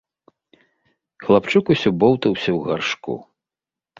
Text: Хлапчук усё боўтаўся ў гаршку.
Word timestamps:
Хлапчук 1.25 1.65
усё 1.75 1.89
боўтаўся 2.03 2.51
ў 2.57 2.69
гаршку. 2.69 3.13